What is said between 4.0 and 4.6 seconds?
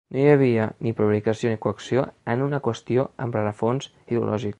ideològic.